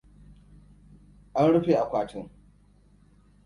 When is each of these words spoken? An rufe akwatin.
An 1.39 1.47
rufe 1.53 1.73
akwatin. 1.83 2.27